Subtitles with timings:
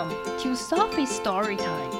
[0.00, 1.90] Welcome to Sophie's Story Time.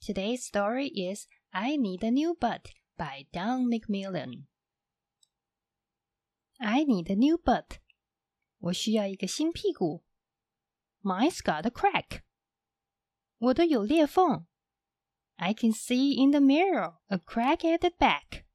[0.00, 4.44] Today's story is I Need a New Butt by Dawn McMillan.
[6.60, 7.80] I need a new butt.
[8.60, 10.04] 我需要一个新屁股。
[11.02, 12.20] Mine's got a crack.
[13.38, 14.46] 我的有裂缝。
[15.34, 18.47] I can see in the mirror a crack at the back.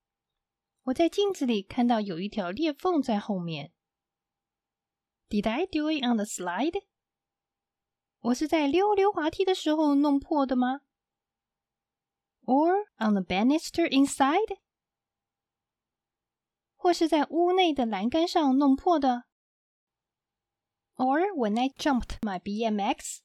[0.83, 3.71] 我在镜子里看到有一条裂缝在后面。
[5.29, 6.83] Did I do it on the slide?
[8.19, 10.81] 我是在溜溜滑梯的时候弄破的吗
[12.43, 14.59] ？Or on the banister inside?
[16.75, 19.23] 或是在屋内的栏杆上弄破的
[20.95, 23.19] ？Or when I jumped my BMX?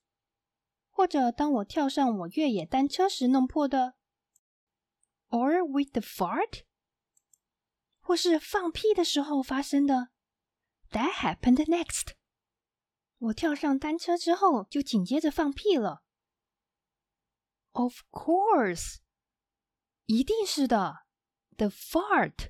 [0.90, 3.94] 或者当我跳上我越野单车时弄破的
[5.28, 6.64] ，or with the fart，
[8.09, 10.09] 或是放屁的时候发生的。
[10.92, 12.14] That happened next。
[13.19, 16.03] 我跳上单车之后就紧接着放屁了。
[17.73, 19.01] Of course，
[20.06, 21.05] 一定是的。
[21.59, 22.48] The fart，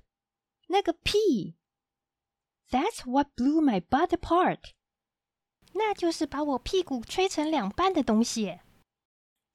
[0.68, 1.56] 那个屁。
[2.70, 4.60] That's what blew my butt apart。
[5.72, 8.60] 那就是把我屁股吹成两半的东西。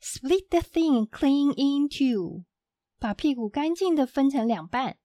[0.01, 2.43] Split the thing clean in two，
[2.99, 4.99] 把屁股干净的分成两半。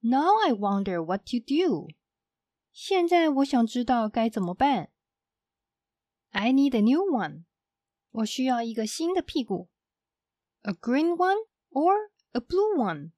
[0.00, 1.88] Now I wonder what to do。
[2.72, 4.90] 现在我想知道该怎么办。
[6.30, 7.44] I need a new one。
[8.10, 9.68] 我需要一个新的屁股。
[10.62, 11.38] A green one
[11.70, 13.12] or a blue one？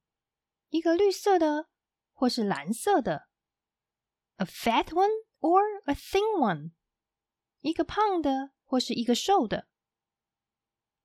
[0.69, 1.69] 一个绿色的
[2.13, 3.27] 或是蓝色的。
[4.37, 6.71] A fat one or a thin one？
[7.61, 9.67] 一个胖的或是一个瘦的，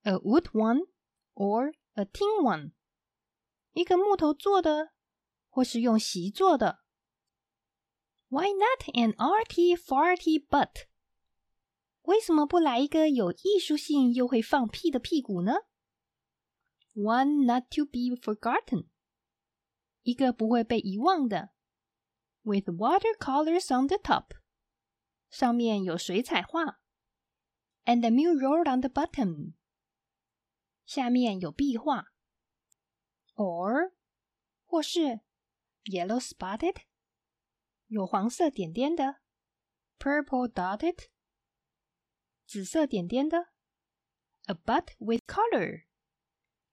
[0.03, 0.89] a wood one
[1.33, 2.73] or a tin one，
[3.73, 4.92] 一个木头做的
[5.55, 6.81] 或是用锡做的。
[8.29, 10.86] Why not an arty farty butt？
[12.02, 15.52] 为什么不来一个有艺术性又会放屁的屁股呢？
[16.95, 18.89] One not to be forgotten，
[20.02, 21.51] 一个不会被遗忘的，
[22.42, 24.36] with watercolors on the top。
[25.29, 26.80] 上面有水彩画，
[27.85, 29.52] and a mural on the bottom。
[30.85, 32.07] 下面有壁画，
[33.36, 33.92] or
[34.64, 35.20] 或是
[35.85, 36.83] yellow spotted，
[37.86, 39.20] 有黄色点点的，
[39.98, 41.08] purple dotted，
[42.46, 43.52] 紫色点点的，
[44.46, 45.86] a butt with color，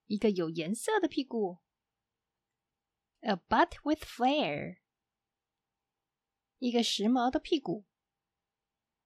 [0.06, 1.58] 一个有颜色的屁股，
[3.20, 4.78] a butt with flair，
[6.58, 7.86] 一个时髦的屁股。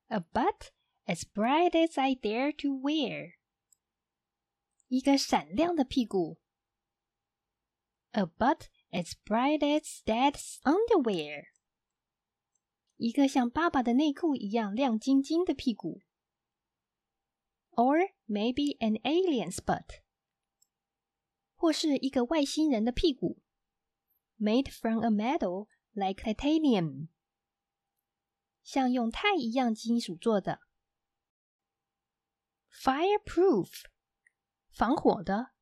[0.08, 0.72] A butt
[1.06, 3.36] as bright as I dare to wear，
[4.88, 6.38] 一个闪亮的屁股。
[8.10, 11.44] A butt as bright as Dad's underwear，
[12.96, 16.02] 一个像爸爸的内裤一样亮晶晶的屁股。
[17.74, 20.02] Or maybe an alien's butt，
[21.54, 23.40] 或是一个外星人的屁股，
[24.38, 27.08] made from a metal like titanium。
[28.62, 30.60] 像用钛一样金属做的，
[32.70, 33.84] fireproof
[34.70, 35.52] 防火的，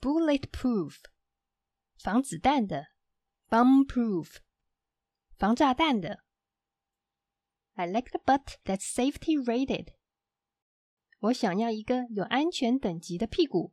[0.00, 0.98] bulletproof
[1.98, 2.88] 防子弹的，
[3.48, 4.36] bombproof
[5.36, 6.24] 防炸弹的。
[7.74, 9.94] I like the butt that's safety rated。
[11.20, 13.72] 我想要一个有安全等级的屁股，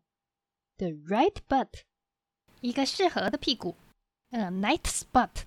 [0.78, 1.84] the right butt，
[2.62, 3.75] 一个适合的屁股，
[4.30, 5.44] a knight's butt，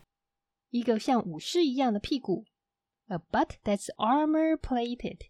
[0.71, 2.45] 一个像武士一样的屁股。
[3.07, 5.29] A butt that's armor plated，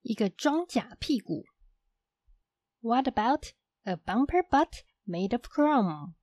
[0.00, 1.44] 一个装甲屁股。
[2.80, 3.52] What about
[3.82, 6.14] a bumper butt made of chrome？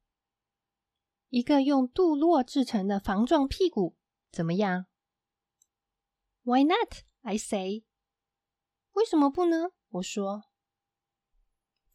[1.30, 3.98] 一个用镀铬制成的防撞屁股，
[4.32, 4.86] 怎么样？
[6.44, 7.04] Why not?
[7.22, 7.84] I say。
[8.94, 9.72] 为什么不呢？
[9.90, 10.44] 我说。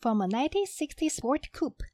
[0.00, 1.88] From a 1960 Sport Coupe，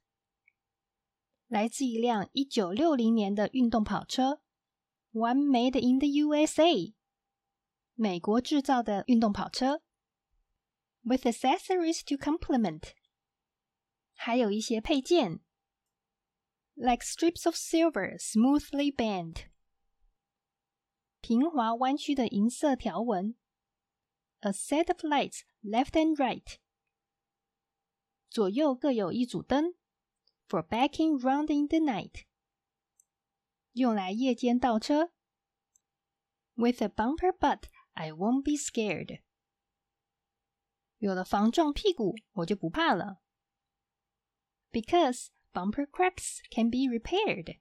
[1.49, 4.41] 来自一辆一九六零年的运动跑车。
[5.13, 6.95] One made in the USA，
[7.95, 9.83] 美国制造的运动跑车，
[11.03, 12.93] with accessories to complement，
[14.13, 15.41] 还有一些配件
[16.81, 19.47] ，like strips of silver smoothly bent，
[21.21, 23.37] 平滑弯曲的银色条纹，
[24.41, 26.57] a set of lights left and right，
[28.29, 29.75] 左右各有一组灯，
[30.49, 32.25] for backing round in the night。
[33.73, 35.13] 用来夜间倒车。
[36.55, 39.21] With a bumper butt, I won't be scared.
[40.97, 43.21] 有了防撞屁股，我就不怕了。
[44.73, 47.59] Because bumper cracks can be repaired.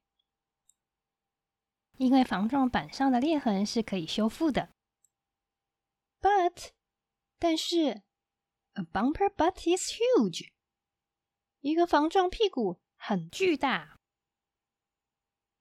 [1.97, 4.73] 因为防撞板上的裂痕是可以修复的。
[6.19, 6.71] But，
[7.39, 8.03] 但是，
[8.73, 10.51] a bumper butt is huge。
[11.61, 13.99] 一个防撞屁股很巨大。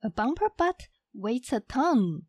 [0.01, 2.25] A bumper butt weighs a ton。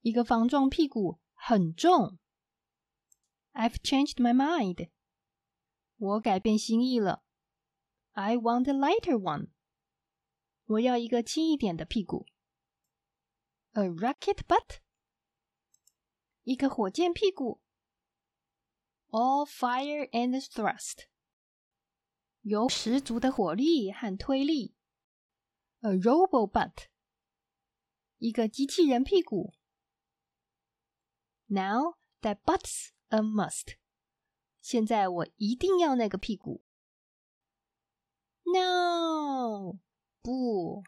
[0.00, 2.18] 一个防撞屁股很重。
[3.52, 4.90] I've changed my mind。
[5.96, 7.24] 我改变心意了。
[8.12, 9.48] I want a lighter one。
[10.64, 12.26] 我要一个轻一点的屁股。
[13.72, 14.78] A rocket butt。
[16.42, 17.60] 一个火箭屁股。
[19.08, 21.04] All fire and thrust。
[22.40, 24.74] 有十足的火力和推力。
[25.80, 26.86] A robo butt。
[28.18, 29.52] 一个机器人屁股。
[31.48, 33.76] Now that butt's a must。
[34.60, 36.64] 现在我一定要那个屁股。
[38.50, 39.78] No，
[40.22, 40.84] 不，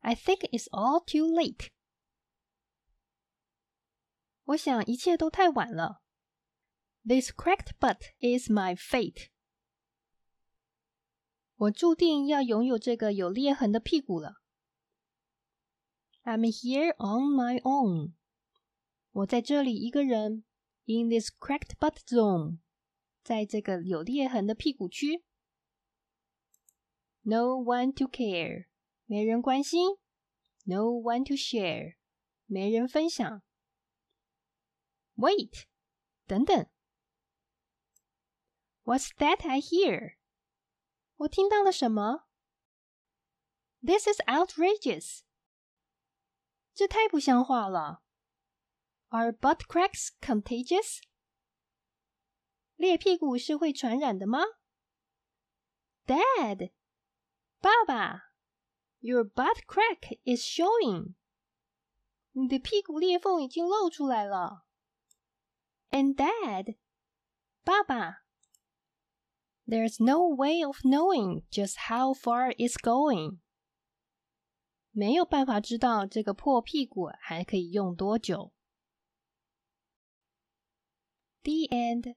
[0.00, 1.68] I think it's all too late。
[4.44, 6.02] 我想一切都太晚了。
[7.04, 9.28] This cracked butt is my fate。
[11.56, 14.34] 我注定要拥有这个有裂痕的屁股了。
[16.24, 18.12] I'm here on my own。
[19.10, 20.44] 我在这里一个人，
[20.84, 22.58] in this cracked butt zone，
[23.22, 25.24] 在这个有裂痕的屁股区。
[27.22, 28.68] No one to care，
[29.06, 29.98] 没人关心。
[30.64, 31.96] No one to share，
[32.46, 33.42] 没人分享。
[35.16, 35.64] Wait，
[36.26, 36.66] 等等。
[38.84, 40.16] What's that I hear？
[41.16, 42.28] 我听到了什么？
[43.80, 45.20] This is outrageous！
[46.74, 48.02] 这太不像话了。
[49.08, 51.02] Are butt cracks contagious？
[52.76, 54.40] 裂屁股是会传染的吗？
[56.06, 56.72] Dad，
[57.62, 58.32] 爸爸，
[59.00, 61.14] Your butt crack is showing。
[62.32, 64.64] 你的屁股裂缝已经露出来了。
[65.90, 66.76] And Dad，
[67.64, 68.24] 爸爸。
[69.68, 73.40] there's no way of knowing just how far it's going.
[74.92, 78.52] 没有办法知道这个破屁股还可以用多久。
[81.42, 82.16] The end.